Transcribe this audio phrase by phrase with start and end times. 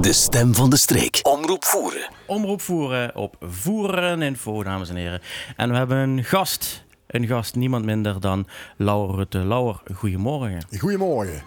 [0.00, 1.20] De stem van de streek.
[1.22, 2.08] Omroep voeren.
[2.26, 5.20] Omroep voeren op Voeren Info, dames en heren.
[5.56, 6.84] En we hebben een gast.
[7.06, 9.38] Een gast, niemand minder dan Lauwer Rutte.
[9.38, 10.64] Lauwer, goedemorgen.
[10.78, 11.42] Goedemorgen.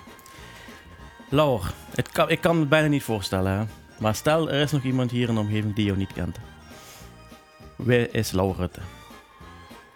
[1.29, 3.51] Lauwer, het kan, ik kan me bijna niet voorstellen.
[3.51, 3.63] Hè?
[3.99, 6.37] Maar stel, er is nog iemand hier in de omgeving die jou niet kent.
[7.75, 8.79] Wie is Lauwer Rutte?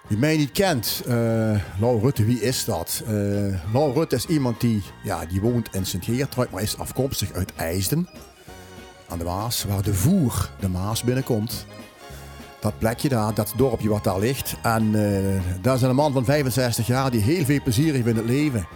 [0.08, 3.04] Wie mij niet kent, uh, Lau Rutte, wie is dat?
[3.10, 7.56] Uh, Lau Rutte is iemand die, ja, die woont in Sint-Geertruid, maar is afkomstig uit
[7.56, 8.10] IJsden
[9.08, 11.66] aan de Maas, waar de voer de Maas binnenkomt.
[12.60, 14.56] Dat plekje daar, dat dorpje wat daar ligt.
[14.62, 18.16] En uh, daar is een man van 65 jaar die heel veel plezier heeft in
[18.16, 18.68] het leven.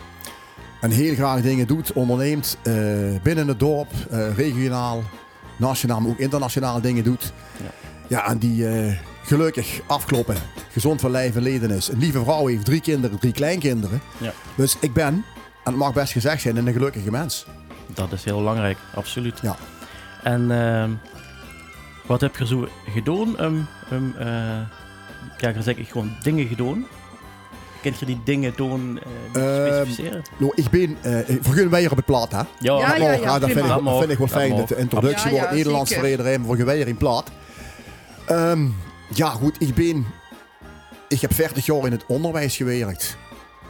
[0.82, 2.74] En heel graag dingen doet, onderneemt uh,
[3.24, 5.04] binnen het dorp, uh, regionaal,
[5.58, 7.34] nationaal, maar ook internationaal dingen doet.
[7.58, 7.72] Ja,
[8.08, 8.66] ja en die
[9.24, 10.36] gelukkig afkloppen,
[10.72, 11.88] gezond van lijf en leden is.
[11.88, 14.02] Een lieve vrouw heeft drie kinderen, drie kleinkinderen.
[14.18, 14.34] Ja.
[14.56, 15.24] Dus ik ben, en
[15.64, 17.46] het mag best gezegd zijn, een gelukkige mens.
[17.94, 19.40] Dat is heel belangrijk, absoluut.
[19.42, 19.58] Ja.
[20.24, 20.84] En uh,
[22.06, 23.44] wat heb je zo gedaan?
[23.44, 24.26] Um, um, uh,
[25.38, 26.86] ja, dan zeg ik gewoon dingen gedaan.
[27.82, 29.00] Kent je die dingen doen
[29.36, 30.22] uh, specificeren?
[30.38, 32.38] nou, ik ben, uh, vergun wij hier op het plaat, hè?
[32.38, 34.66] Ja, ja, ja, ja, ja dat, vind ik, dat vind ik wel fijn.
[34.66, 37.32] De introductie wordt ja, Nederlands voor iedereen, voor wij hier in plaat.
[38.30, 38.76] Um,
[39.14, 40.06] ja, goed, ik ben...
[41.08, 43.18] Ik heb 40 jaar in het onderwijs gewerkt.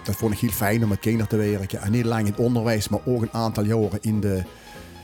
[0.03, 1.81] Dat vond ik heel fijn om met kinderen te werken.
[1.81, 4.43] En niet lang in het onderwijs, maar ook een aantal jaren in de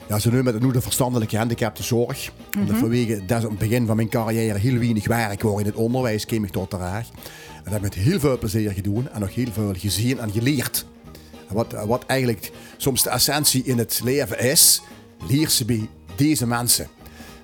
[0.08, 2.32] ja, ze noemen het nu de verstandelijke gehandicaptenzorg.
[2.58, 2.78] Mm -hmm.
[2.78, 6.44] Vanwege dat het begin van mijn carrière heel weinig werk was in het onderwijs, kwam
[6.44, 7.10] ik tot terecht.
[7.56, 10.32] En dat heb ik met heel veel plezier gedaan en nog heel veel gezien en
[10.32, 10.86] geleerd.
[11.48, 14.82] En wat, wat eigenlijk soms de essentie in het leven is,
[15.28, 16.88] leer ze bij deze mensen.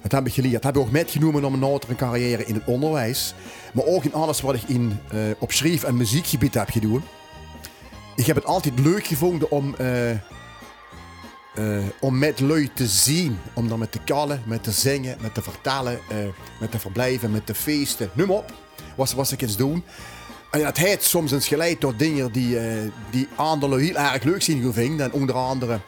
[0.02, 0.54] Dat heb ik geleerd.
[0.54, 3.34] Dat heb ik ook metgenomen om een latere carrière in het onderwijs.
[3.74, 7.04] Maar ook in alles wat ik in, uh, op schreef- en muziekgebied heb gedaan.
[8.16, 9.76] Ik heb het altijd leuk gevonden om...
[9.82, 9.88] Uh,
[11.60, 15.34] uh, om met lui te zien, om dan met te kallen, met te zingen, met
[15.34, 16.18] te vertellen, uh,
[16.60, 18.54] met te verblijven, met te feesten, noem op.
[18.96, 19.84] Wat, wat ik eens doen.
[20.52, 24.42] En dat heeft soms eens geleid tot dingen die, uh, die anderen heel erg leuk
[24.42, 25.06] zien vinden.
[25.06, 25.80] En onder andere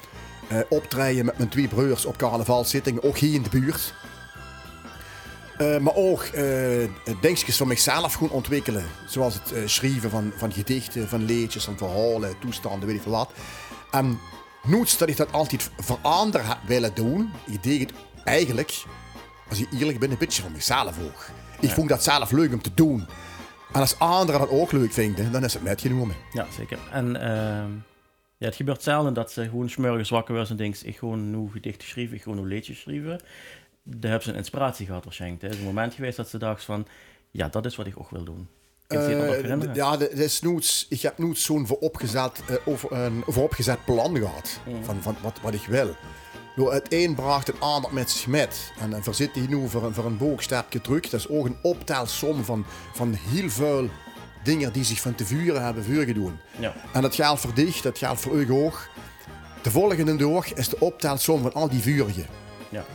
[0.70, 3.94] optreden met mijn twee broers op carnavalzittingen, ook hier in de buurt.
[5.58, 6.30] maar ook
[7.22, 8.86] dingetjes van mezelf gewoon ontwikkelen.
[9.08, 13.30] Zoals het schrijven van, van gedichten, van liedjes, van verhalen, toestanden, weet ik veel wat.
[14.68, 17.32] Nooit dat ik dat altijd veranderen heb willen doen.
[17.46, 17.94] Ik deed het
[18.24, 18.84] eigenlijk,
[19.50, 21.30] als ik eerlijk ben, een beetje van mezelf ook.
[21.60, 23.08] Ik vond dat zelf leuk om te doen.
[23.74, 26.16] En als anderen dat ook leuk vinden, dan is het metgenomen.
[26.32, 26.80] Ja, zeker.
[26.92, 27.22] En uh,
[28.38, 31.52] ja, het gebeurt zelden dat ze gewoon smurgen wakker was en denkt, ik gewoon nu
[31.52, 33.22] gedichten schrijven, ik gewoon nu liedjes schrijven.
[33.84, 35.42] Daar hebben ze een inspiratie gehad waarschijnlijk.
[35.42, 36.88] Het is een moment geweest dat ze dacht van,
[37.32, 38.48] ja, dat is wat ik ook wil doen.
[38.96, 44.18] Uh, ja, dat is nooit, ik heb nooit zo'n vooropgezet, uh, over, een vooropgezet plan
[44.18, 44.84] gehad mm.
[44.84, 45.96] van, van wat, wat ik wil.
[46.56, 48.72] Nou, het een bracht het ander met zich met.
[48.80, 51.02] En dan verzit hij nu voor een, voor een boogstapje terug.
[51.02, 53.90] Dat is ook een optelsom van, van heel veel
[54.44, 56.40] dingen die zich van te vuren hebben vuurgedoen.
[56.60, 56.74] Ja.
[56.94, 58.88] En dat geldt voor dich, dat geldt voor u ook.
[59.62, 62.14] De volgende dag is de optelsom van al die vuren.
[62.70, 62.86] Ja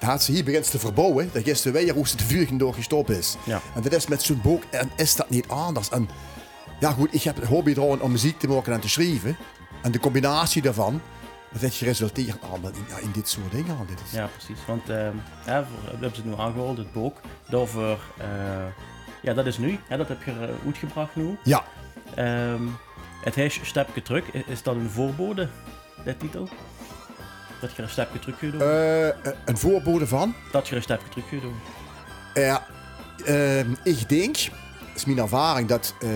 [0.00, 2.74] dat ze hier begint te verbouwen, dan is de weer hoe ze de vuur door
[2.74, 3.36] gestopt is.
[3.44, 3.60] Ja.
[3.74, 5.88] En dat is met zo'n boek en is dat niet anders.
[5.88, 6.08] En
[6.80, 9.36] ja goed, ik heb het hobby om muziek te maken en te schrijven.
[9.82, 11.00] En de combinatie daarvan,
[11.52, 13.76] dat heeft geresulteerd in, in dit soort dingen.
[13.86, 14.12] Dit is...
[14.12, 14.58] Ja, precies.
[14.66, 14.96] Want uh,
[15.46, 17.20] ja, we hebben ze nu aangehaald, het boek.
[17.50, 18.26] Over, uh,
[19.22, 19.78] ja, dat is nu.
[19.88, 21.38] Hè, dat heb je uh, uitgebracht nu.
[21.44, 21.64] Ja.
[22.18, 22.76] Um,
[23.24, 24.24] het heet Stapje Terug.
[24.32, 25.48] Is dat een voorbode,
[26.04, 26.48] de titel?
[27.60, 28.62] Dat je een stapje terug kunt doen?
[28.62, 29.06] Uh,
[29.44, 30.34] een voorbode van?
[30.52, 31.54] Dat je een stapje terug kunt doen.
[32.34, 32.66] Ja,
[33.26, 36.10] uh, ik denk, dat is mijn ervaring, dat uh,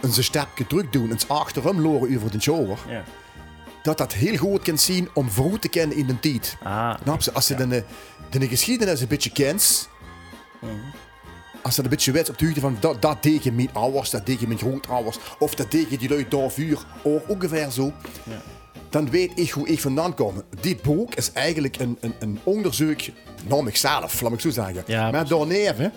[0.00, 2.78] een stapje terug doen, eens achterom loren over de shower.
[2.88, 3.04] Ja.
[3.82, 6.56] Dat dat heel goed kan zien om vroeg te kennen in de tijd.
[6.62, 6.94] Ah,
[7.32, 7.66] Als je ja.
[7.66, 7.84] de,
[8.30, 9.88] de geschiedenis een beetje kent,
[10.60, 10.92] -hmm.
[11.62, 14.10] als je een beetje weet op de hoogte van dat, dat deed je mijn ouders,
[14.10, 17.70] dat deed je mijn grootouders, of dat deed je die lui daar vuur, of ongeveer
[17.70, 17.92] zo.
[18.24, 18.42] Ja
[18.92, 20.42] dan weet ik hoe ik vandaan kom.
[20.60, 23.00] Dit boek is eigenlijk een, een, een onderzoek
[23.48, 24.82] naar mezelf, laat ik zo zeggen.
[24.86, 25.92] Ja, maar daarneven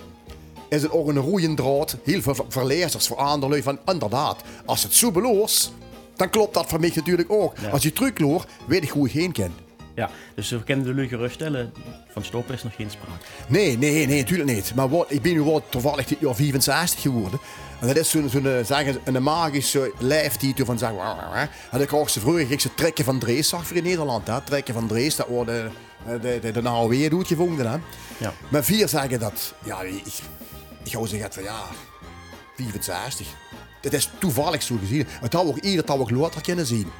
[0.69, 4.93] is het ook een roeiend draad, heel veel verlezers, voor anderen van inderdaad, als het
[4.93, 5.71] zo beloos,
[6.15, 7.53] dan klopt dat voor mij natuurlijk ook.
[7.71, 9.53] Als je terugloor, weet ik hoe ik heen ken.
[9.95, 11.73] Ja, dus we kunnen de lu geruststellen,
[12.11, 13.25] van stoppen is nog geen sprake.
[13.47, 14.75] Nee, nee, nee, natuurlijk niet.
[14.75, 17.39] Maar wat, ik ben nu wat toevallig dit jaar 65 geworden.
[17.79, 21.49] En dat is zo'n zo zeggen, een magische lijftitel van zeggen.
[21.71, 24.27] En ik ook ze vroeger ik ze trekken van Drees zag voor in Nederland.
[24.27, 24.41] Hè?
[24.41, 25.69] Trekken van Drees, dat wordt de,
[26.21, 27.71] de, de, de AOW doet gevonden.
[27.71, 27.77] Hè?
[28.17, 28.33] Ja.
[28.49, 30.03] Maar vier zeggen dat, ja, ik,
[30.83, 31.63] ik zou zeggen van ja,
[32.55, 33.27] 65.
[33.81, 35.07] Het is toevallig zo gezien.
[35.07, 36.91] Het had ook ieder dat ook later kunnen zien.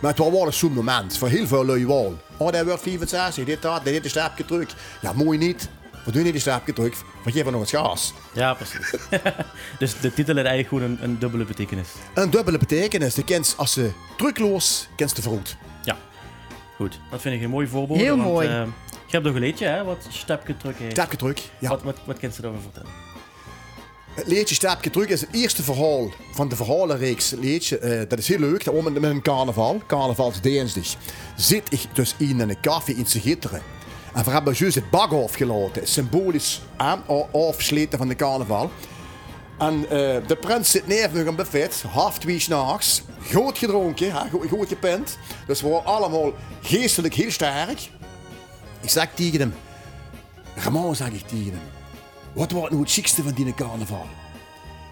[0.00, 1.18] Maar het was zo'n moment.
[1.18, 2.18] Voor heel veel lui wel.
[2.36, 4.76] Oh, dat wordt 65, dit, dat, dit is een terug.
[5.00, 5.68] Ja, mooi niet.
[6.04, 7.02] Wat doe je die stapje terug?
[7.22, 8.12] Want je hebt nog het gas.
[8.32, 8.94] Ja, precies.
[9.78, 11.88] dus de titel heeft eigenlijk gewoon een, een, dubbele betekenis.
[12.14, 13.14] Een dubbele betekenis.
[13.14, 15.40] De kent als ze terugloos, kent de vroeg.
[15.84, 15.96] Ja,
[16.76, 16.98] goed.
[17.10, 18.00] Dat vind ik een mooi voorbeeld.
[18.00, 18.48] Heel want, mooi.
[18.48, 18.64] Uh,
[19.06, 20.92] je hebt nog een leedje, hè, wat stapje terug heeft.
[20.92, 21.68] Stapje terug, ja.
[21.68, 22.90] Wat, wat, wat kent ze daarover vertellen?
[24.14, 27.80] Het leedje Stapje Terug is het eerste verhaal van de verhalenreeks leedje.
[27.80, 30.94] Uh, dat is heel leuk, dat met, met een carnaval, carnavalsdienstig.
[31.36, 33.62] Zit ik dus in een café in Gitteren.
[34.14, 38.70] En we hebben juist het baghof gelaten, symbolisch aan afsleten van de carnaval.
[39.58, 39.88] En uh,
[40.26, 43.02] de prins zit neer voor een buffet, half twee s'nachts.
[43.32, 45.18] Goed gedronken, goed, goed gepint.
[45.46, 46.32] Dus we waren allemaal
[46.62, 47.90] geestelijk heel sterk.
[48.80, 49.54] Ik zeg tegen hem,
[50.54, 51.62] Ramon zeg ik tegen hem.
[52.32, 54.06] Wat wordt nu het chicste van die carnaval?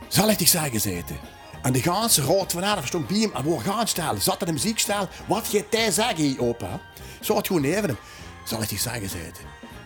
[0.09, 1.17] Zal ik zeggen, zitten?
[1.63, 4.23] En de ganse rood van Adem stond bij hem en we gaan stellen.
[4.23, 5.09] Zat in de muziekstijl.
[5.27, 6.81] Wat je jij zeggen, opa?
[7.21, 7.97] Zo het gewoon even hem.
[8.51, 9.33] Zal ik dich zeggen?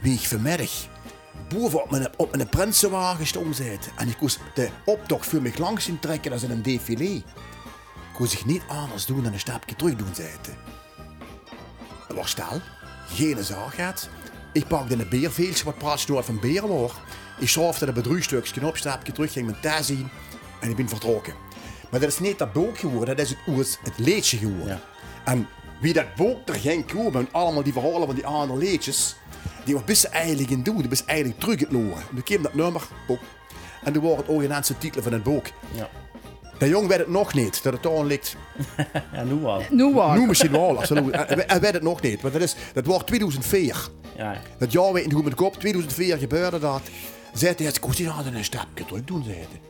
[0.00, 0.70] Wie ik vanmiddag
[1.48, 3.92] boven op mijn, op mijn prinsenwagen stond zitten.
[3.96, 7.04] En ik koos de optocht voor mij langs zien trekken als in een défilé.
[7.04, 7.24] Ik
[8.12, 10.56] kon zich niet anders doen dan een stapje terug doen zitten.
[12.08, 12.60] Er was stel,
[13.08, 14.08] geen zaag had.
[14.52, 16.94] Ik pakte een beerveeltje wat praat door van berenloor.
[17.40, 20.08] Ik schroefde een bedrugstukje op, stapje terug, ging mijn thuis zien
[20.60, 21.34] en ik ben vertrokken.
[21.90, 24.66] Maar dat is niet dat boek geworden, dat is het, het leedje geworden.
[24.66, 24.80] Ja.
[25.24, 25.48] En
[25.84, 29.16] wie dat boek er ging komen, allemaal die verhalen van die andere leedjes,
[29.64, 32.02] die wat best eigenlijk in doen, die best eigenlijk terug het loren.
[32.10, 33.20] Nu kwam dat nummer, boek.
[33.82, 35.46] En toen wordt het originele titel van het boek.
[35.74, 35.88] Ja.
[36.58, 38.36] De jong weet het nog niet, dat het aan ligt.
[39.12, 39.62] ja, nu wel.
[39.70, 40.12] Nu wel.
[40.12, 41.14] Nu misschien wel, absoluut.
[41.46, 43.88] Hij weet het nog niet, maar dat, is, dat wordt 2004.
[44.16, 44.40] Ja.
[44.58, 46.82] Dat jaar weet niet hoe met kop, 2004 gebeurde dat.
[47.32, 49.60] Zei hij, ik die hadden een stapje terug doen, zei hij.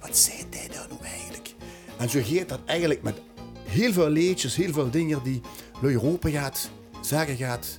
[0.00, 1.54] Wat zei hij dan nou eigenlijk?
[1.98, 3.20] En zo gaat dat eigenlijk met
[3.74, 5.40] heel veel leedjes, heel veel dingen die
[5.80, 7.78] lui roepen gaat, zeggen gaat.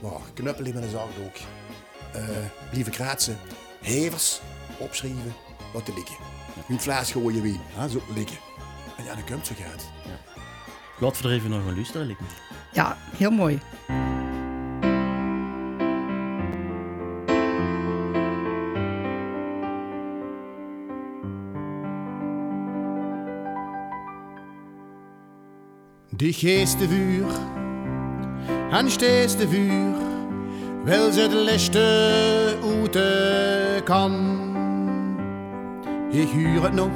[0.00, 1.36] Wow, knuppel in mijn zakdoek.
[2.16, 2.22] Uh,
[2.70, 3.38] blijven kraatsen.
[3.80, 4.40] Hevers,
[4.78, 5.34] opschrijven,
[5.72, 6.16] wat te liggen.
[6.68, 8.38] Niet fles gooien wie, hè, zo liggen.
[8.96, 9.84] En ja, dan komt zo gaat.
[10.04, 10.18] Ja.
[10.98, 12.16] Laat voor even nog een luisteren,
[12.72, 13.60] Ja, heel mooi.
[26.22, 27.26] Die geeste vuur
[28.70, 29.94] en steeste vuur,
[30.84, 34.12] wil ze de lichte ute kan.
[36.10, 36.90] Ik huur het nog,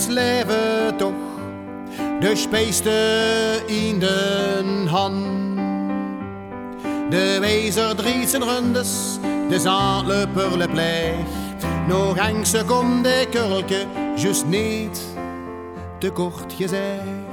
[0.00, 1.14] ze leven toch,
[2.20, 5.24] de speeste in de hand.
[7.10, 9.18] De wezer driet zijn rundes,
[9.48, 11.14] de zaadle purle pleeg.
[11.88, 13.86] Nog een seconde kurlke,
[14.16, 15.00] just niet
[15.98, 17.23] te kort gezegd.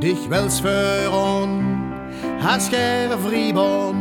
[0.00, 1.62] Dich wels veron,
[2.40, 3.96] has ger vribon,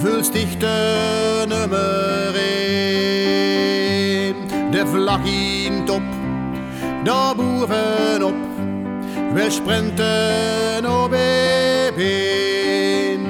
[0.00, 2.76] vult dich de nummer een.
[4.70, 6.02] De vlag in top,
[7.04, 8.34] daar bovenop,
[9.32, 11.10] wil sprinten op
[11.96, 13.26] been.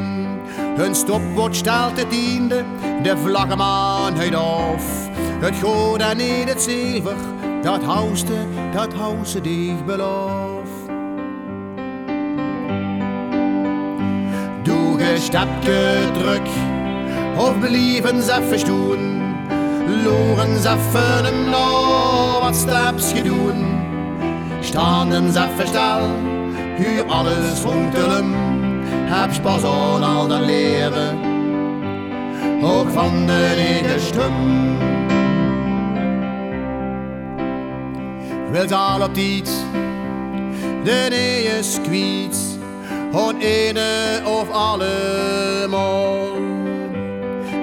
[0.77, 2.65] Hun stopwatch stelt het tiende,
[3.03, 5.09] de vlaggemaan huid af.
[5.41, 7.17] Het goud en niet het zilver,
[7.63, 8.35] dat houste,
[8.73, 10.58] dat houste dich beloof.
[15.21, 16.49] Stapje druk
[17.37, 19.23] of believen ze even stoen.
[20.05, 23.81] Loren even een nou wat stapsje doen.
[24.61, 26.09] Standen ze stil,
[26.77, 28.35] huur alles fonkelen.
[28.91, 31.19] Heb pas aan al dat leven,
[32.63, 34.77] ook van de negen stum.
[38.51, 39.51] Wil al op iets,
[40.85, 41.79] de nee is
[43.13, 46.37] het ene of allemaal.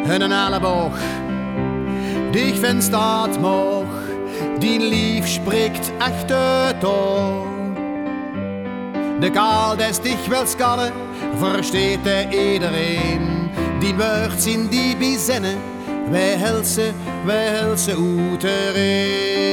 [0.06, 0.98] En een elleboog,
[2.32, 3.86] die vind staat moog,
[4.60, 7.44] die lief spreekt echte toch.
[9.20, 10.94] De kaal des dich wel skallen,
[11.38, 12.00] versteet
[12.30, 13.50] iedereen.
[13.80, 15.58] Die woord zien die bizinnen,
[16.10, 16.94] wij helsen,
[17.26, 19.44] wij helsen oeterin.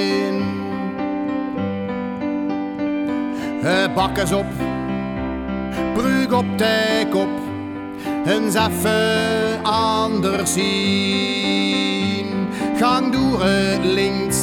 [3.94, 4.46] Bakkes op
[5.94, 7.28] brug op de kop,
[8.26, 12.26] eens even anders zien.
[12.78, 14.38] Gang door het links,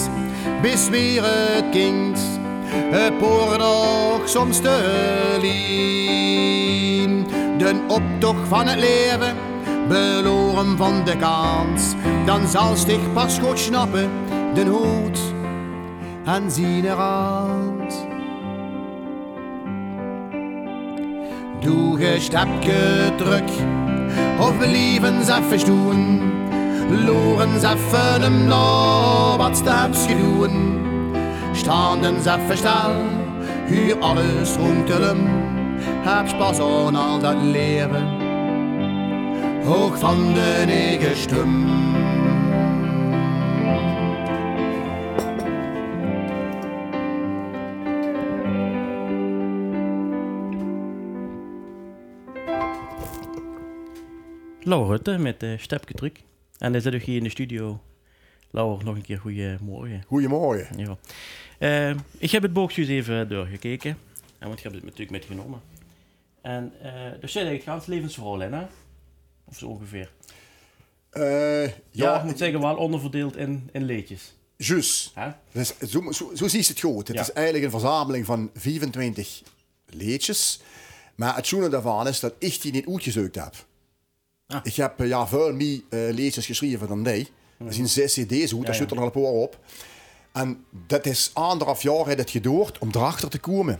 [0.61, 2.19] bis weer het kind,
[2.69, 3.19] het
[3.57, 7.27] nog soms te lien.
[7.57, 9.35] De optocht van het leven,
[9.87, 11.93] beloren van de kans,
[12.25, 14.09] dan zal zich pas goed snappen,
[14.53, 15.19] de hoed
[16.25, 17.58] aan zijn rand.
[21.69, 23.49] Doe je stapje druk,
[24.39, 26.21] of believen ze verstoen.
[27.05, 30.81] Loren ze even hem na wat stapje doen.
[31.53, 32.95] Standen ze verstal,
[33.67, 35.27] hier alles rond hem.
[36.01, 38.07] Heb spas aan al dat leven,
[39.63, 41.17] hoog van de negen
[54.69, 56.23] Lauwer Rutte met uh, Stepke Truc.
[56.57, 57.81] En dan zit ook hier in de studio.
[58.51, 60.03] Lauwer, nog een keer goedemorgen.
[60.07, 60.77] Goedemorgen.
[60.77, 60.97] Ja.
[61.89, 63.97] Uh, ik heb het boekje even doorgekeken.
[64.37, 65.61] En want ik heb het natuurlijk metgenomen.
[66.41, 68.65] En uh, dus jij het gaat levensverhaal in, hè?
[69.45, 70.11] Of zo ongeveer.
[71.13, 74.35] Uh, ja, ja, ik moet zeggen, wel onderverdeeld in, in leedjes.
[74.57, 75.13] Juist.
[75.51, 77.07] Dus, zo, zo, zo zie je het goed.
[77.07, 77.21] Het ja.
[77.21, 79.41] is eigenlijk een verzameling van 25
[79.85, 80.61] leedjes.
[81.15, 83.67] Maar het schoenen daarvan is dat ik die niet uitgezocht heb.
[84.49, 84.59] Ah.
[84.63, 87.27] Ik heb ja, veel meer uh, lezers geschreven dan die.
[87.67, 89.57] Er zijn zes cd's uit, daar zit er al een paar op.
[90.31, 93.79] En dat is anderhalf jaar het geduurd om erachter te komen.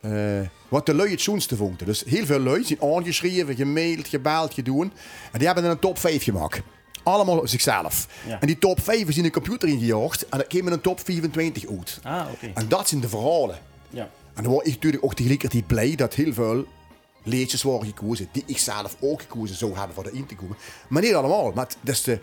[0.00, 1.86] Uh, wat de lui het schoonste vonden.
[1.86, 4.92] Dus heel veel lui zijn aangeschreven, gemaild, gebeld, gedaan.
[5.32, 6.60] En die hebben een top 5 gemaakt.
[7.02, 8.08] Allemaal op zichzelf.
[8.26, 8.40] Ja.
[8.40, 10.28] En die top 5 is in de computer ingejaagd.
[10.28, 11.98] En dat kwam een top 24 uit.
[12.02, 12.50] Ah, okay.
[12.54, 13.58] En dat zijn de verhalen.
[13.90, 14.10] Ja.
[14.34, 16.66] En dan word ik natuurlijk ook tegelijkertijd blij dat heel veel
[17.22, 20.56] leedjes worden gekozen die ik zelf ook gekozen zou hebben voor de in te komen.
[20.88, 21.52] Maar niet allemaal.
[21.52, 22.20] Maar dat is de,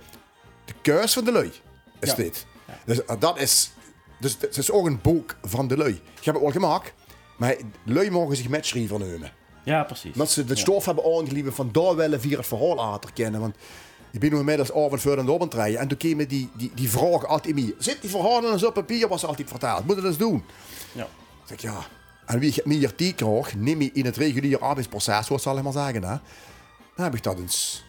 [0.65, 1.51] de keus van de lui.
[1.99, 2.45] Is dit.
[2.67, 2.79] Ja.
[2.85, 3.71] Dus dat is...
[4.19, 5.91] Dus het is ook een boek van de lui.
[5.91, 6.93] Ik heb het wel gemaakt.
[7.37, 9.31] Maar lui mogen zich matchschrijven nemen.
[9.63, 10.15] Ja, precies.
[10.15, 13.39] Dat ze de stof hebben aangelieven van daar willen via het verhaal aan te kennen.
[13.39, 13.55] Want
[14.11, 15.79] ik ben nu inmiddels avond voor en op rijden.
[15.79, 17.75] En toen kwamen die, die, die vraag altijd in mij.
[17.77, 19.85] Zit die verhalen eens op papier, was altijd verteld.
[19.85, 20.43] Moet je dat eens doen?
[20.91, 21.07] Ja.
[21.45, 21.85] zeg ja.
[22.27, 25.73] En wie meer die krijgt, neem je in het reguliere arbeidsproces, zoals zal ik maar
[25.73, 26.03] zeggen.
[26.03, 26.15] Hè?
[26.95, 27.83] Dan heb ik dat eens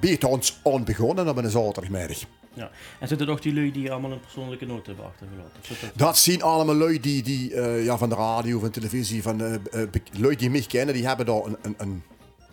[0.00, 2.18] beter ons aan begonnen op een zaterdagmiddag.
[2.54, 2.70] Ja.
[3.00, 5.60] En zitten toch die lui die allemaal een persoonlijke noot hebben achtergelaten?
[5.80, 5.98] Dat...
[5.98, 9.54] dat zien allemaal lui die, die uh, ja, van de radio, van televisie, van uh,
[9.72, 12.02] uh, lui die mij kennen, die hebben daar een, een, een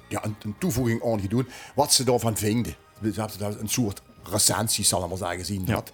[0.08, 1.48] ja, een, een, toevoeging aan gedaan.
[1.76, 2.76] Wat ze daarvan vinden.
[3.02, 5.64] Ze hebben daar een soort recensie, zal ik maar zeggen, zien.
[5.66, 5.74] Ja.
[5.74, 5.94] Dat.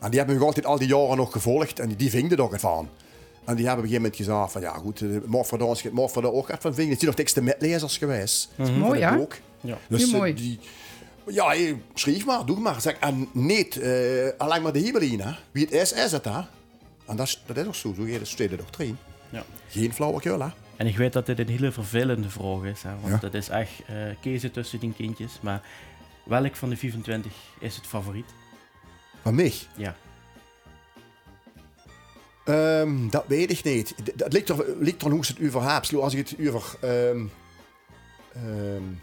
[0.00, 2.60] En die hebben nog altijd al die jaren nog gevolgd en die, die vinden er
[2.60, 2.88] van.
[3.44, 6.46] En die hebben op een gegeven moment gezegd van ja goed, Morfordans gaat Morfordans ook
[6.46, 6.90] gaat van vinden.
[6.92, 8.50] Het zijn nog teksten met lezers geweest.
[8.54, 8.78] Mm -hmm.
[8.78, 9.16] Mooi ja.
[9.16, 9.36] Ook.
[9.60, 9.78] ja.
[9.88, 10.34] Dus mooi.
[10.34, 10.58] die,
[11.26, 11.54] ja,
[11.94, 12.80] schrijf maar, doe maar.
[12.80, 15.22] Zeg, en niet uh, alleen maar de hibeline.
[15.22, 15.32] Hè.
[15.50, 16.24] Wie het is, is het.
[16.24, 16.40] Hè.
[17.06, 17.94] En dat is, dat is ook zo.
[17.96, 18.94] Zo gaat de doctrine.
[19.30, 19.44] Ja.
[19.68, 20.48] Geen flauwekul, hè.
[20.76, 22.82] En ik weet dat dit een hele vervelende vraag is.
[22.82, 23.18] Hè, want ja.
[23.18, 25.38] dat is echt uh, kiezen tussen die kindjes.
[25.40, 25.62] Maar
[26.24, 28.34] welk van de 24 is het favoriet?
[29.22, 29.52] Van mij?
[29.76, 29.96] Ja.
[32.44, 33.94] Um, dat weet ik niet.
[34.14, 35.94] Dat ligt er, ligt er hoe ze het over hebt.
[35.94, 36.76] Als ik het over...
[36.82, 37.30] Um,
[38.36, 39.02] um,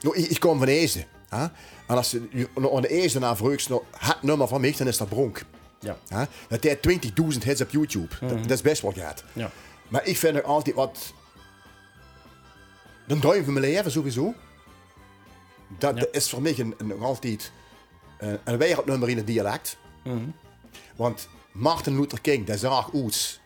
[0.00, 1.04] nou, ik, ik kom van Ezen.
[1.28, 1.42] Hè?
[1.86, 3.68] En als je aan de eerste naar vroeg
[3.98, 5.44] het nummer van mij, dan is dat Bronk.
[5.80, 5.98] Ja.
[6.08, 6.24] Hè?
[6.48, 8.14] Dat heeft 20.000 hits op YouTube.
[8.20, 8.28] Mm -hmm.
[8.28, 9.24] dat, dat, is best wel gaat.
[9.32, 9.50] Ja.
[9.88, 11.12] Maar ik vind nog altijd wat...
[13.06, 14.34] De duim van mijn leven sowieso.
[15.78, 16.00] Dat, ja.
[16.00, 17.52] dat is voor mij een, nog altijd
[18.18, 19.76] een, een wereldnummer in het dialect.
[20.04, 20.34] Mm -hmm.
[20.96, 23.40] Want Martin Luther King, dat zag uit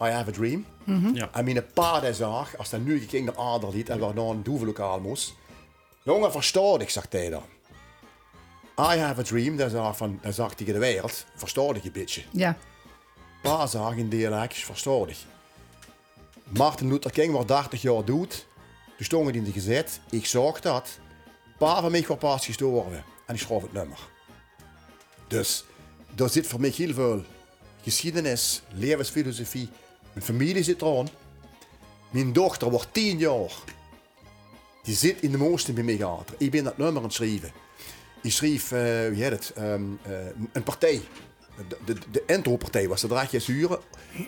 [0.00, 0.66] I Have a Dream.
[0.84, 1.14] Mm -hmm.
[1.14, 1.28] ja.
[1.32, 4.42] En mijn pa dat zag, als hij nu ging naar Aderlied en waar dan een
[4.42, 5.34] doevenlokaal moest.
[6.02, 7.42] Jongen, versta ik, zegt hij dan.
[8.78, 11.26] I have a dream, dat zag, van, dat zag tegen de wereld.
[11.34, 12.22] Versta ik een beetje.
[12.30, 12.56] Ja.
[13.42, 15.16] Pa zag in dialect, versta ik.
[16.44, 18.46] Martin Luther King wordt 30 jaar dood.
[18.96, 20.00] Toen stond het in de gezet.
[20.10, 20.98] Ik zag dat.
[21.58, 23.04] Pa van mij was pas gestorven.
[23.26, 23.98] En ik schreef het nummer.
[25.28, 25.64] Dus,
[26.14, 27.24] daar zit voor mij heel veel
[27.82, 29.68] geschiedenis, levensfilosofie.
[30.12, 31.08] Mijn familie zit eraan.
[32.10, 33.52] Mijn dochter wordt 10 jaar.
[34.82, 36.00] Die zit in de mooiste bij mij.
[36.38, 37.52] Ik ben dat nummer aan het schrijven.
[38.22, 40.14] Ik schreef, uh, hoe heet het, um, uh,
[40.52, 41.00] een partij.
[41.68, 43.78] De, de, de intro-partij was de draadje zuren.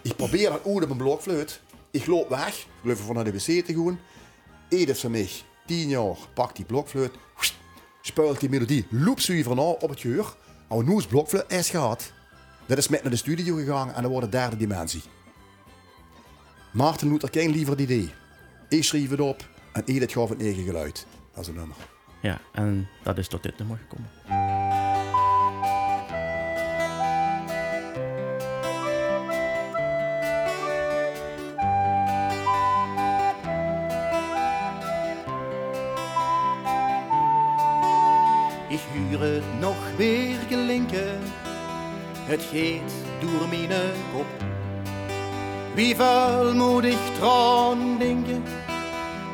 [0.02, 1.60] Ik probeer dat uit op een blokfluit.
[1.90, 4.00] Ik loop weg, ik loop van naar de wc te gaan.
[4.68, 5.30] Edith van mij,
[5.66, 7.12] 10 jaar, pakt die blokfluit,
[8.02, 10.36] speelt die melodie, loopzuiver na op het geur.
[10.68, 12.12] Al nu is blokfluit is gehad.
[12.66, 15.02] Dat is met naar de studio gegaan en dan wordt de derde dimensie.
[16.72, 18.12] Maarten Luther King liever die idee.
[18.68, 21.06] Ik schreef het op en Edith gaf het eigen geluid.
[21.32, 21.76] Dat is een nummer.
[22.22, 24.10] Ja, en dat is tot dit nummer gekomen.
[42.54, 43.70] Geeft door mijn
[44.12, 44.26] kop.
[45.74, 48.42] Wie veelmoedig tron dingen,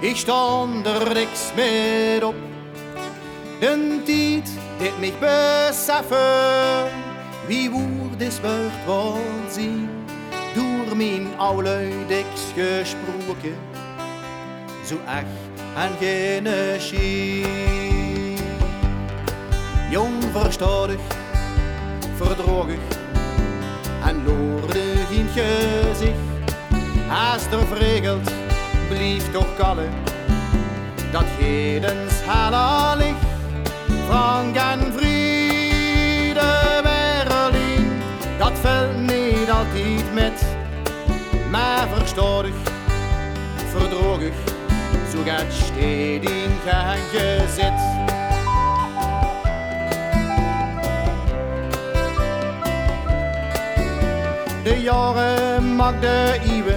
[0.01, 2.35] ik stond er niks meer op.
[3.61, 6.91] De tijd dit mich beseffen,
[7.47, 9.89] wie woord is werd zien,
[10.55, 13.57] door mijn oude diks gesproken,
[14.87, 15.27] zo echt
[15.77, 16.49] en geen
[16.81, 18.37] schien.
[19.91, 21.01] Jong verstandig,
[22.17, 22.99] verdrogig
[24.11, 26.29] en loordig in gezicht.
[27.33, 28.31] Als er vregelt,
[28.89, 29.91] blief toch kallen,
[31.13, 33.29] dat hedens helle licht.
[34.09, 36.51] Frank en vrede
[36.83, 38.03] Berlin,
[38.39, 40.47] dat valt niet altijd met,
[41.51, 42.55] maar verstandig,
[43.69, 44.35] verdrogig,
[45.13, 48.00] zo gaat steeds in gang gezet.
[55.77, 56.77] Mag de iwe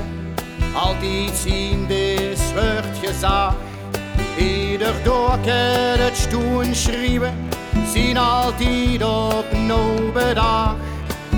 [0.76, 3.56] altijd zien de wordt gezaagd.
[4.38, 7.34] Ieder doorkeer het stoen schrijven,
[7.94, 10.76] zien altijd op nieuwe dag.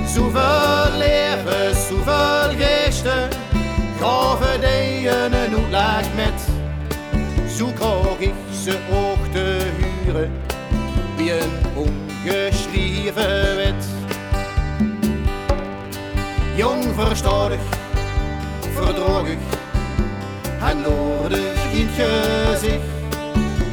[0.07, 3.29] Zoveel leven, zoveel geesten,
[3.99, 6.47] gaven die een uitleg met.
[7.57, 10.31] Zo krijg ik ze ook te huren,
[11.15, 13.44] wie een ongeschreven
[16.95, 17.59] verstandig,
[18.73, 19.37] verdrogig
[20.59, 22.93] en noordig in gezicht.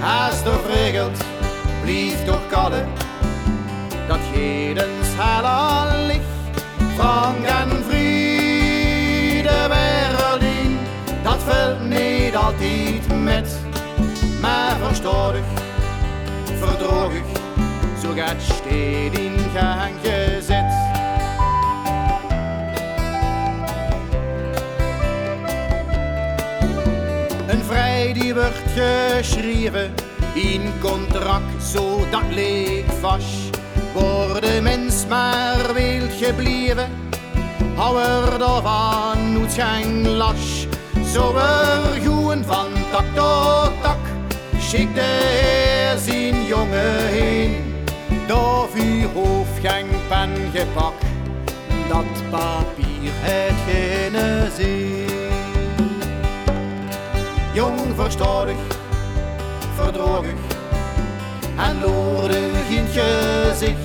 [0.00, 1.24] Als er vregelt,
[1.82, 2.88] blieft toch kallen,
[4.08, 6.20] dat hedens helle licht.
[6.96, 10.78] Frank en vrede Berlin,
[11.22, 13.58] dat valt niet altijd met,
[14.40, 15.44] maar verstandig,
[16.58, 17.24] verdrogig,
[18.02, 20.91] zo gaat steeds in gang gezet.
[28.34, 29.94] Wordt geschreven
[30.34, 33.60] in contract, zo dat leek vast.
[33.92, 36.90] Worden mens maar wild gebleven,
[37.74, 40.66] hou er van uit geen las.
[41.12, 43.98] Zo er gaan van tak tot tak,
[44.58, 47.84] schik de heer zijn jongen heen.
[48.26, 51.04] Door uw geen pen gepakt,
[51.88, 55.01] dat papier het geen zin
[57.92, 58.56] jong verstandig,
[59.74, 60.34] verdrogig
[61.56, 63.78] en loordig in het gezicht.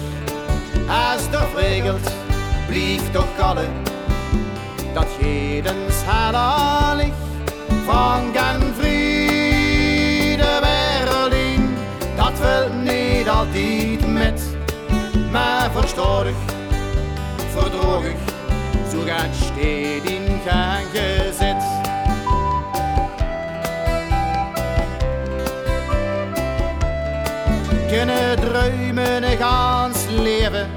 [0.88, 2.12] Als er vregelt,
[2.68, 3.70] blieft toch kallen,
[4.94, 7.26] dat hedens helle licht.
[7.86, 11.76] Frank en vrede Berlin,
[12.16, 14.42] dat wil niet altijd met,
[15.32, 16.36] maar verstandig,
[17.50, 18.18] verdrogig,
[18.92, 21.87] zo gaat steeds in gang gezet.
[28.98, 30.68] En gaans leven.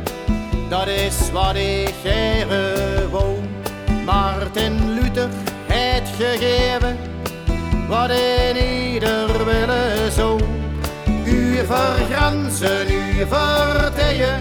[0.68, 3.48] Dat is wat ik gewoon.
[4.04, 5.28] Martin Luther
[5.66, 6.96] het gegeven,
[7.88, 10.38] wat in ieder willen zo.
[11.24, 14.40] U vergrenzen, u vertijen,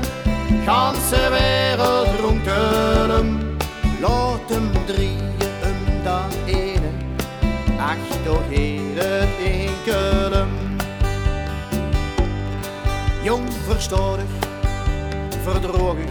[0.65, 3.57] ganse wereld ronkelen.
[4.01, 6.91] Laat hem drieën, hem dan ene,
[7.79, 10.68] ach toch heel het enkele
[13.29, 14.25] jong verstandig,
[15.43, 16.09] verdrogig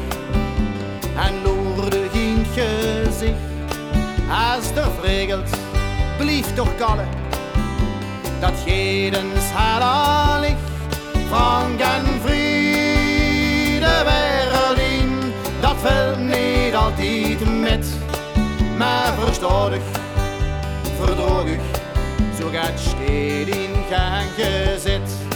[1.16, 3.35] en loerdig in het gezicht.
[4.31, 5.50] Als er vregelt,
[6.18, 7.09] blieft toch kallen,
[8.40, 10.70] dat hedens helle licht.
[11.28, 13.87] Frank en vrede
[15.61, 17.87] dat valt niet altijd met,
[18.76, 19.83] maar verstandig,
[21.00, 21.61] verdrogig,
[22.40, 25.27] zo gaat steeds in gang gezet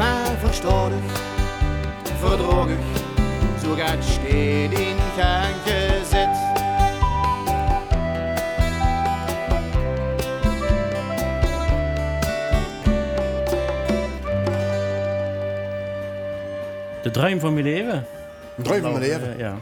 [0.00, 0.98] maar verstandig,
[2.18, 2.78] verdrogig,
[3.62, 6.28] zo gaat steeds in gang gezet.
[17.02, 18.06] De druim van mijn leven.
[18.56, 19.32] Druim van mijn leven.
[19.32, 19.58] eh, ja.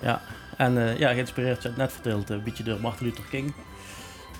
[0.00, 0.20] Ja,
[0.56, 3.52] en eh, ja, geïnspireerd, je het net verteld, een beetje door Martin Luther King.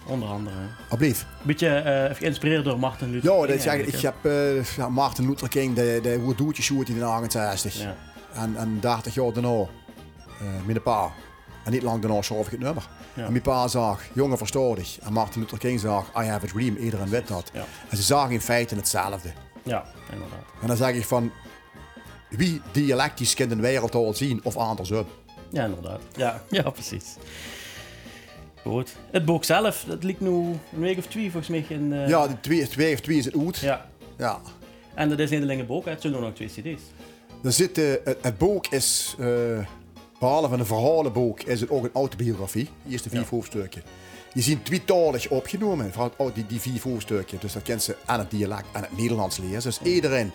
[0.06, 0.56] Onder andere.
[0.56, 1.26] Een Alblieft.
[1.42, 3.48] beetje eh, geïnspireerd door Martin Luther Ja, King.
[3.48, 6.62] dat is eigenlijk, ik heb eh, ja, Martin Luther King, de, de, hoe doet je
[6.62, 7.78] shoot in de 68.
[7.78, 7.84] hè.
[7.88, 7.96] Ja.
[8.34, 9.66] En, en 30 jaar daarna, uh,
[10.66, 11.12] mijn pa.
[11.64, 12.88] En niet lang daarna schreef ik het nummer.
[13.14, 13.24] Ja.
[13.24, 14.98] En mijn pa zag, jongen verstandig.
[14.98, 17.50] En Martin Luther King zag, I have a dream, iedereen weet dat.
[17.52, 17.64] Ja.
[17.88, 19.28] En ze zagen in feite hetzelfde.
[19.62, 20.44] ja, inderdaad.
[20.60, 21.30] En dan zeg ik van,
[22.28, 25.06] wie dialectisch kan de wereld al zien of andersom?
[25.50, 26.00] Ja, inderdaad.
[26.16, 27.16] Ja, ja precies.
[28.66, 28.96] Goed.
[29.10, 31.92] Het boek zelf, dat ligt nu een week of twee volgens mij in...
[31.92, 32.08] Uh...
[32.08, 33.56] Ja, de twee, twee of twee is het oud.
[33.56, 33.90] Ja.
[34.18, 34.40] ja.
[34.94, 36.82] En dat is niet alleen een boek, het zijn nog twee cd's.
[37.42, 39.66] Er zit, uh, het, het, boek is, uh,
[40.18, 42.68] behalve een verhalenboek, is het ook een autobiografie.
[42.84, 43.26] De eerste vier ja.
[43.30, 43.82] hoofdstukken.
[44.32, 47.38] Die zijn tweetalig opgenomen, vooral oh, die, die vier hoofdstukken.
[47.40, 49.62] Dus dat kent ze aan het dialect, aan het Nederlands lezen.
[49.62, 50.32] Dus iedereen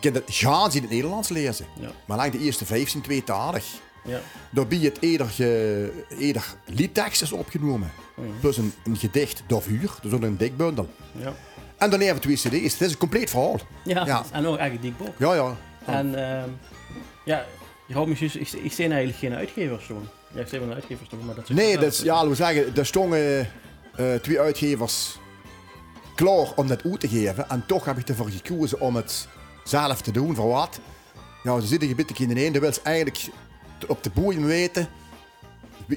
[0.00, 1.66] kent het gaan in het Nederlands lezen.
[1.80, 1.90] Ja.
[2.06, 3.64] Maar lang de eerste vijf zijn tweetalig.
[4.06, 4.20] Ja.
[4.50, 7.90] Daarbij het eerder, ge, eerder liedtekst is opgenomen.
[8.14, 8.40] Mm.
[8.40, 10.88] Plus een, een gedicht door uur, dus ook een dikbundel.
[11.12, 11.34] Ja.
[11.76, 12.72] En dan even twee cd's.
[12.72, 13.60] Het is een compleet verhaal.
[13.84, 14.24] Ja, ja.
[14.32, 15.14] en ook eigenlijk dik boek.
[15.18, 15.56] Ja, ja.
[15.86, 16.42] En uh,
[17.24, 17.46] ja,
[17.86, 20.08] je houdt me juist, ik, ik zie eigenlijk geen uitgevers toen.
[20.34, 22.34] Ja, ik zie wel een uitgevers toen, maar dat is Nee, dat is, ja, we
[22.34, 23.48] zeggen, er stonden
[24.00, 25.18] uh, twee uitgevers
[26.14, 27.48] klaar om dat uit te geven.
[27.48, 29.28] En toch heb ik ervoor gekozen om het
[29.64, 30.34] zelf te doen.
[30.34, 30.80] Voor wat?
[31.42, 32.52] Ja, ze zitten een beetje in de een.
[32.52, 33.24] Dat wil eigenlijk
[33.86, 34.88] op de boeien weten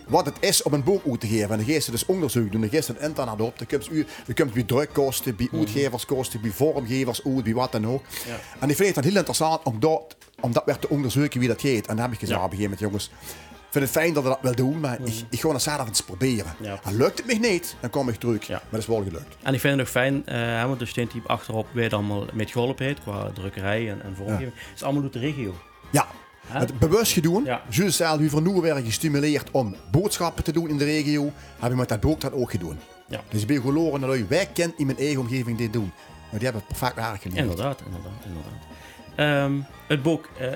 [0.08, 1.50] wat het is om een boek uit te geven.
[1.50, 2.62] En dan geeft ze dus onderzoek doen.
[2.62, 3.58] Dan geeft ze het internet op.
[3.58, 3.86] Dan komt
[4.26, 5.60] je komt bij drukkosten, bij mhm.
[5.60, 8.04] uitgeverskosten, bij vormgevers uit, bij wat dan ook.
[8.28, 8.40] Ja.
[8.60, 11.50] En ik vind het dan heel interessant om dat, om dat weer te onderzoeken wie
[11.50, 11.88] dat heet.
[11.88, 12.46] En dan heb ik gezegd ja.
[12.46, 13.12] op een gegeven moment, jongens,
[13.52, 15.26] ik vind het fijn dat we dat wel doen, maar ik, mhm.
[15.30, 16.56] ik ga het zelf eens proberen.
[16.60, 16.80] Ja.
[16.84, 18.48] En lukt het me niet, dan kom ik terug.
[18.48, 18.54] Ja.
[18.54, 19.38] Maar dat is wel gelukt.
[19.44, 22.52] En ik vind het ook fijn, uh, want er staat hier achterop weet allemaal met
[22.52, 24.54] geholpen heeft, qua drukkerij en, en vormgeving.
[24.54, 25.56] Het is allemaal uit de regio.
[25.92, 26.08] Ja,
[26.58, 27.44] het bewust gedaan.
[27.44, 27.62] Ja.
[27.70, 31.32] Jules zei, u van werden gestimuleerd om boodschappen te doen in de regio.
[31.60, 32.80] Heb je met dat boek dat ook gedaan.
[33.08, 33.22] Ja.
[33.30, 35.92] Dus ik ben geloren dat wij kent in mijn eigen omgeving dit doen.
[36.30, 37.38] Maar die hebben het perfect aardig gedaan.
[37.38, 39.46] Inderdaad, inderdaad, inderdaad.
[39.46, 40.48] Um, het boek, uh,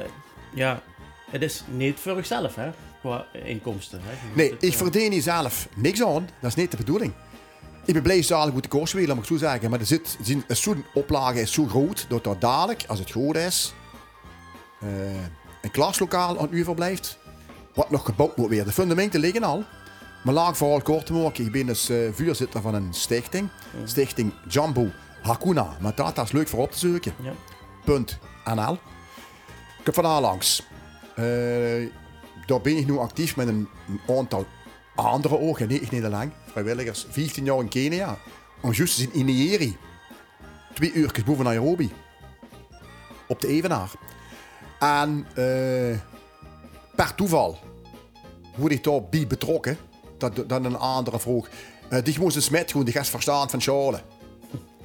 [0.54, 0.82] ja,
[1.32, 2.70] het is niet voor zichzelf, hè,
[3.02, 4.00] qua inkomsten.
[4.04, 4.36] Hè.
[4.36, 4.78] Nee, het, ik uh...
[4.78, 6.30] verdien hier zelf niks aan.
[6.40, 7.14] Dat is niet de bedoeling.
[7.86, 9.70] Ik ben blij dat goed de wil, moet ik zo zeggen.
[9.70, 13.74] Maar er zit, zo'n oplage is zo groot dat dat dadelijk, als het goed is,
[14.84, 14.90] uh,
[15.64, 17.18] een klaslokaal aan u verblijft,
[17.74, 18.66] wat nog gebouwd moet worden.
[18.66, 19.64] De fundamenten liggen al.
[20.24, 23.50] Maar laag vooral kort te maken, ik ben dus uh, vuurzitter van een stichting.
[23.84, 24.88] Stichting Jumbo
[25.22, 25.78] Hakuna.
[25.96, 27.14] Dat is leuk voor op te zoeken.
[27.22, 27.34] Ja.
[27.86, 28.74] Punt NL.
[29.80, 30.64] Ik heb vandaag langs.
[31.20, 31.90] Uh,
[32.46, 34.46] daar ben ik nu actief met een, een aantal
[34.96, 36.32] andere ogen, niet, niet lang.
[36.52, 38.18] Vrijwilligers, 15 jaar in Kenia.
[38.62, 39.78] Om juist in Inieri.
[40.74, 41.92] Twee uur boven Nairobi.
[43.28, 43.92] Op de Evenaar.
[44.84, 45.98] En uh,
[46.96, 47.58] per toeval
[48.56, 49.78] word ik daarbij betrokken.
[50.18, 51.50] Dat, dan een andere vroeg.
[51.90, 54.00] Uh, die moest eens met gewoon de gast verstaan van Charles.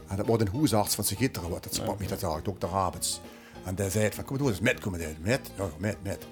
[0.08, 1.50] En dat wordt een hoesarts van zijn gitteren.
[1.50, 3.20] Wat dat sprak me dat jaar, dokter Rabens.
[3.64, 6.26] En die zei van, kom doe eens met, kom met, met, ja, met, met.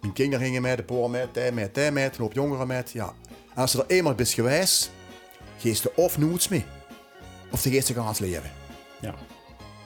[0.00, 2.90] Mijn kinderen gingen met, de poor met, die met, die met, een hoop jongeren met,
[2.90, 3.14] ja.
[3.54, 4.90] En als ze er eenmaal bent geweest,
[5.58, 6.64] geest ze of nooit mee.
[7.50, 8.50] Of ze geest ze gaan leven.
[9.00, 9.14] Ja.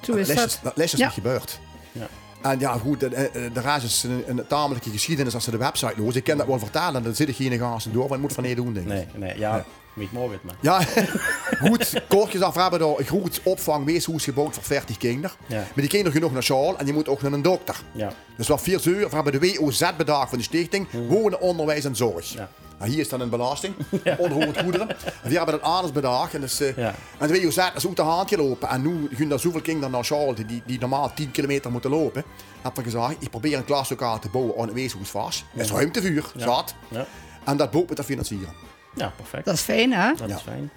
[0.03, 0.61] Zo is dat.
[0.63, 1.61] Dat is niet gebeurd.
[1.93, 2.09] Ja.
[2.51, 5.95] En ja, goed, de, de rest is een, een tamelijke geschiedenis als ze de website
[5.97, 6.17] lozen.
[6.17, 8.43] Ik kan dat wel vertellen, dan zit ik geen gasten door, maar het moet van
[8.43, 8.93] nee doen, denk ik.
[8.93, 9.65] Nee, nee, ja.
[9.97, 10.55] Niet morgen, maar.
[10.61, 10.81] Ja,
[11.69, 12.03] goed.
[12.09, 15.37] Kortjes af, we hebben daar een goed opvangweeshuis gebouwd voor 40 kinderen.
[15.47, 15.57] Ja.
[15.57, 17.81] Maar die kinderen genoeg naar school en je moet ook naar een dokter.
[17.93, 18.13] Ja.
[18.37, 21.07] Dus wat vier uur, we hebben de WOZ-bedrag van de stichting, hmm.
[21.07, 22.33] wonen, onderwijs en zorg.
[22.33, 22.49] Ja.
[22.79, 24.17] Nou, hier is dan een belasting, ja.
[24.19, 24.89] onderhoud goederen.
[25.23, 26.35] En die hebben een aardesbedrag.
[26.35, 26.95] En, dus, uh, ja.
[27.19, 28.69] en de WOZ is ook de hand gelopen.
[28.69, 32.25] En nu gaan er zoveel kinderen naar school die, die normaal 10 kilometer moeten lopen.
[32.63, 35.45] Heb ik gezegd, ik probeer een klaslokaal te bouwen aan het weeshuis vast.
[35.53, 36.75] Dat is ruimtevuur, zat.
[36.89, 37.07] Ja.
[37.45, 38.53] En dat boven te financieren.
[38.95, 39.45] Ja, perfect.
[39.45, 40.13] Dat is fijn, hè?
[40.15, 40.71] Dat is fijn.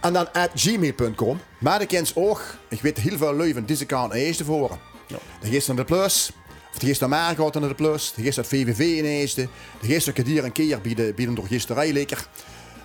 [0.00, 1.40] En dan at gmail.com.
[1.58, 4.78] Maar de kent ook, ik weet heel veel lui van deze kant eerst tevoren.
[5.06, 5.16] Ja.
[5.40, 6.30] De geest naar de plus.
[6.72, 8.12] Of de geest naar mij gaat naar de plus.
[8.16, 9.48] De geest naar VVV in eerste.
[9.80, 12.28] De geest naar hier een keer bij de, bij de gisterij lekker.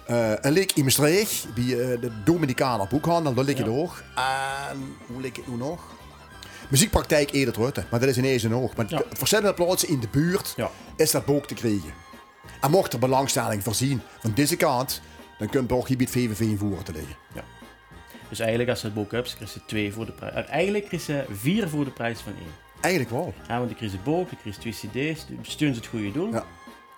[0.10, 3.70] Uh, een leek in Maastricht, bij uh, de Dominicaner boekhandel, daar lig je ja.
[3.70, 4.04] ook.
[4.16, 5.82] En hoe lig het nu nog?
[6.70, 8.76] Muziekpraktijk Edert Rutte, maar dat is ineens een oog.
[8.76, 9.02] Maar ja.
[9.12, 10.72] verschillende plaatsen in de buurt ja.
[10.96, 11.94] is dat boek te krijgen.
[12.62, 15.02] En mocht er belangstelling voorzien van deze kant,
[15.38, 17.16] dan kunt je het VVV invoeren te liggen.
[17.34, 17.44] Ja.
[18.30, 20.34] Dus eigenlijk als je het boek hebt, krijg je twee voor de prijs.
[20.34, 22.54] Uiteindelijk krijg je vier voor de prijs van één.
[22.82, 23.34] Eigenlijk wel.
[23.48, 26.32] Ja, want ik krijg het boek, ik krijg twee cd's, steun het goede doel.
[26.32, 26.46] Ja.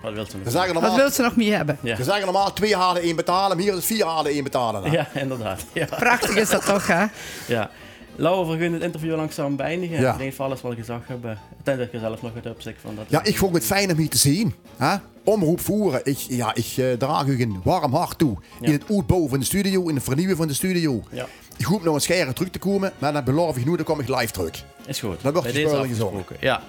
[0.01, 0.51] Wat wil ze nog?
[0.51, 1.77] Ze Wat wil ze nog meer hebben?
[1.81, 1.95] Ja.
[1.95, 3.55] ze zeggen normaal twee halen, één betalen.
[3.57, 4.81] Maar hier is het vier halen, één betalen.
[4.81, 4.93] nou.
[4.93, 5.65] Ja, inderdaad.
[5.73, 5.85] Ja.
[5.85, 7.05] Prachtig is dat toch, hè?
[7.47, 7.71] ja.
[8.15, 9.99] Laura, we gaan het interview langzaam beëindigen.
[10.01, 10.11] Ja.
[10.11, 11.25] Ik denk alles wat ik gezegd heb.
[11.25, 11.31] eh,
[11.63, 13.05] Tenzij je zelf nog wat opzicht van dat.
[13.07, 14.53] Ja, ik vond het fijn om hier te zien.
[14.77, 14.95] Hè?
[15.23, 16.01] Omroep voeren.
[16.03, 18.37] Ik, ja, ik eh, draag u een warm hart toe.
[18.59, 18.67] Ja.
[18.67, 21.03] In het uitbouwen van de studio, in het vernieuwen van de studio.
[21.11, 21.25] Ja,
[21.57, 23.99] Ik hoop nog een scheren terug te komen, maar dan beloof ik nu, dan kom
[23.99, 24.65] ik live terug.
[24.85, 25.21] is goed.
[25.21, 25.79] Dan wordt gezongen.
[25.79, 26.35] afgesproken.
[26.39, 26.61] Ja.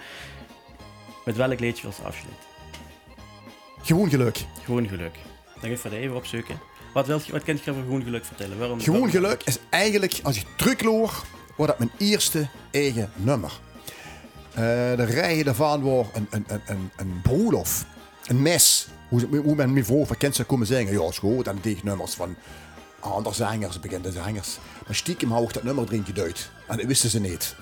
[1.24, 2.44] Met welk liedje wil ze afsluiten?
[3.82, 4.44] Gewoon geluk.
[4.64, 5.14] Gewoon geluk.
[5.52, 6.60] Dan ga ik verder even opzoeken.
[6.94, 8.58] Wat, wil je, wat kan je over gewoon geluk vertellen?
[8.58, 11.22] Waarom, Gewoon waarom- geluk is eigenlijk, als ik terugloor,
[11.56, 13.60] wordt dat mijn eerste eigen nummer.
[14.50, 14.62] Eh,
[14.96, 17.20] de rijen daarvan wordt een, een, een, een, een
[18.26, 18.86] een mes.
[19.08, 21.00] Hoe, ze- hoe men me vroeg, wat kent ze komen zeggen?
[21.00, 21.46] Ja, is goed.
[21.46, 22.36] En nummers van
[23.00, 24.58] andere zangers, bekende zangers.
[24.86, 26.50] Maar stiekem hou ik dat nummer erin geduid.
[26.68, 27.54] En dat wisten ze niet.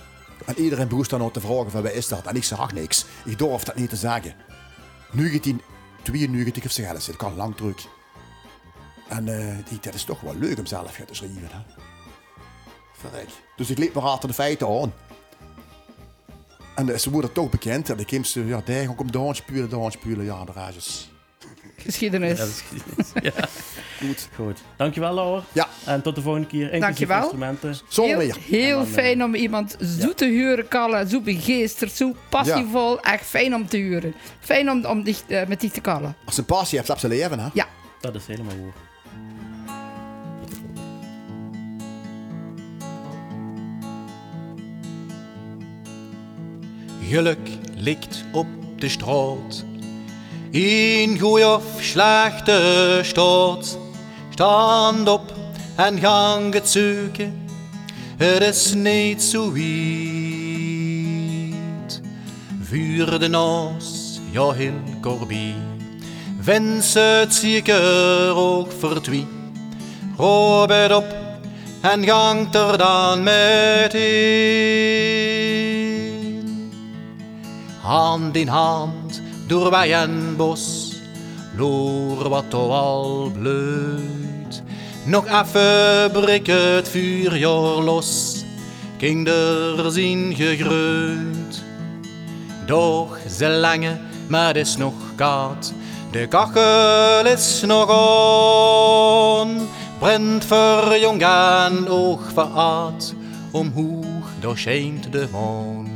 [0.46, 2.26] En iedereen behoest dan ook te vragen van, waar is dat?
[2.26, 3.04] En ik zag niks.
[3.24, 4.34] Ik durf dat niet te zeggen.
[5.12, 7.86] 1992 of zelfs, het kan lang terug.
[9.10, 11.40] En eh, die, dat is toch wel leuk om zelf te schrijven.
[11.42, 11.58] Hè?
[12.92, 13.28] Verrek.
[13.56, 14.92] Dus ik liep me achter de feiten aan.
[16.74, 17.90] En eh, ze worden toch bekend.
[17.90, 20.24] En de kimste, ja, daar gaan kom danspulen, danspulen.
[20.24, 21.10] Ja, de rages.
[21.76, 22.30] Geschiedenis.
[22.38, 23.12] Ja, dat is geschiedenis.
[23.22, 23.48] ja.
[24.06, 24.28] Goed.
[24.34, 24.58] Goed.
[24.76, 25.42] Dankjewel, Laura.
[25.52, 26.80] Ja, En tot de volgende keer.
[26.80, 27.20] Dankjewel.
[27.20, 27.76] instrumenten.
[27.88, 28.36] zonder Heel, meer.
[28.48, 33.00] heel dan, eh, fijn om iemand zo te huren, kallen, zo begeesterd, zo passievol.
[33.00, 34.14] Echt fijn om te huren.
[34.40, 36.16] Fijn om, om dich, eh, met die te kallen.
[36.24, 37.38] Als ze een passie hebt, laat ze leven.
[37.38, 37.48] Hè?
[37.52, 37.66] Ja,
[38.00, 38.89] Dat is helemaal goed.
[47.10, 48.46] Geluk ligt op
[48.76, 49.64] de straat.
[50.50, 53.78] In goeie of slechte staat.
[54.30, 55.32] Stand op
[55.76, 57.48] en gang het zoeken.
[58.16, 59.70] Het is niet zo wiet.
[62.62, 65.52] Vuur de naas, ja heel korby.
[66.44, 69.26] Wens het zeker ook verdwie.
[70.16, 71.14] Robert op
[71.80, 73.94] en gangt er dan met.
[77.80, 80.92] Hand in hand door wij en bos,
[81.56, 84.62] loer wat al bleut.
[85.04, 88.42] Nog even brik het vuurjaar los,
[88.98, 91.62] ging er zien gegreut.
[92.66, 95.72] Doch ze lange, maar is nog koud.
[96.10, 97.88] De kachel is nog
[99.40, 99.68] on.
[99.98, 102.20] Brent voor jong en oog.
[103.50, 105.89] Omhoog, daar schijnt de maan.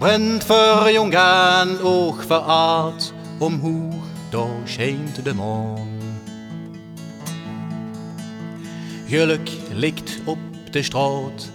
[0.00, 3.12] Brent voor jong en oog veraat.
[3.38, 5.88] Omhoog, daar schijnt de maan.
[9.08, 10.38] Geluk ligt op
[10.70, 11.50] de straat.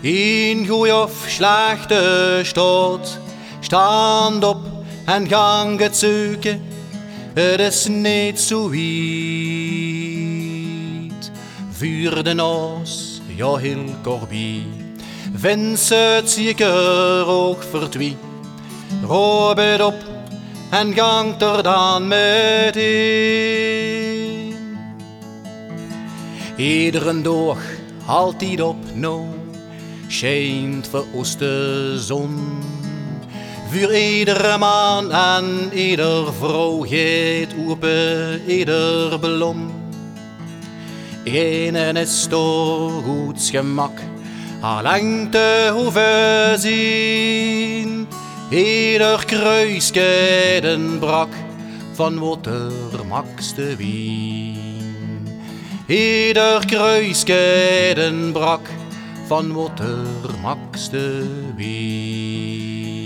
[0.00, 3.18] In goeie of slechte staat.
[3.60, 4.60] Stand op
[5.04, 6.62] en gang het zoeken.
[7.34, 8.90] Het is niet zo wiet.
[11.70, 13.58] Vuur de naas, ja
[15.38, 15.48] korby.
[15.48, 18.16] Wens het zeker ook verdwie.
[19.06, 19.94] Robert op
[20.70, 24.56] en gangt er dan met in.
[26.56, 27.58] Iedere dag,
[28.06, 29.24] altijd op nou,
[30.08, 31.36] schijnt voor ons
[31.96, 32.58] zon.
[33.70, 39.70] Voor iedere man en ieder vrouw geet open ieder ballon.
[41.24, 44.00] Ene is toch goed gemak,
[44.60, 48.08] haar lengte hoeven zien.
[48.50, 51.28] Ieder kruiskeden brak
[51.92, 55.28] van wat er makste wien.
[55.86, 58.68] Ieder kruiskeden brak
[59.26, 61.22] van wat er makste
[61.56, 62.98] wien.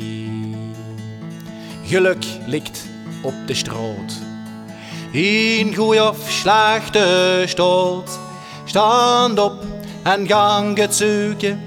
[1.86, 2.84] Geluk ligt
[3.22, 4.12] op de straat.
[5.10, 8.18] In goeie of slechte staat.
[8.64, 9.64] Stand op
[10.02, 11.60] en gang het zoeken.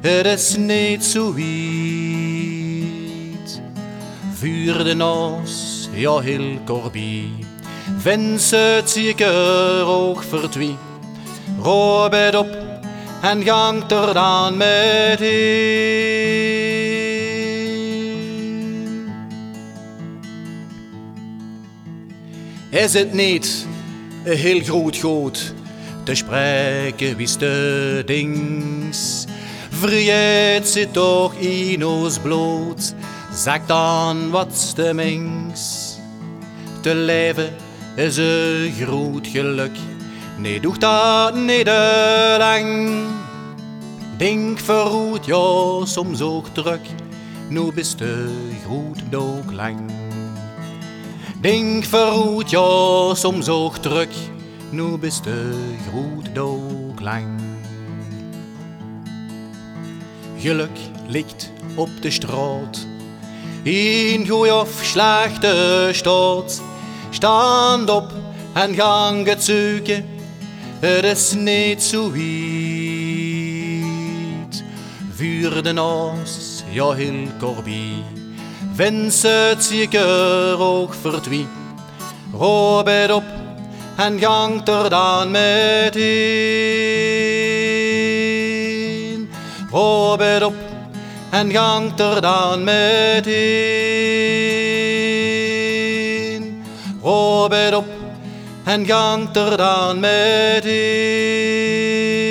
[0.00, 2.52] Het is niet zo wiet.
[4.34, 7.28] Vuur de naas, ja heel korby.
[8.02, 10.76] Wens het zeker ook verdwie.
[11.62, 12.56] Robert op
[13.22, 15.20] en gangt er dan met.
[22.70, 23.66] Is het niet
[24.24, 25.54] een heel groot goed
[26.04, 29.26] te spreken wist de dings?
[29.70, 32.94] Vrijheid zit toch in ons bloed,
[33.34, 35.98] zeg dan wat de.
[36.80, 37.54] Te leven
[37.96, 39.76] is een groot geluk,
[40.38, 42.90] nee doe dat niet te lang.
[44.16, 46.86] Denk verroet ja soms ook druk,
[47.48, 49.90] nu bist de groet ook lang.
[51.40, 54.12] Denk verroet ja soms ook druk,
[54.72, 57.40] nu bist de groet ook lang.
[60.38, 62.86] Geluk ligt op de straat,
[63.62, 66.62] in goeie of slechte staat.
[67.10, 68.12] Stand op
[68.52, 70.04] en gang het zoeken,
[70.80, 73.42] het is niet zo wiet.
[75.14, 78.04] Vuur de naast, ja heel korbi,
[78.76, 81.46] wens het zeker ook verdwie.
[82.32, 83.41] Robert op
[83.96, 86.02] en gang er dan met in.
[89.70, 90.54] Robert op
[91.30, 93.42] en gang er dan met in.
[97.02, 97.86] Robert op
[98.64, 102.21] en gang er dan met in.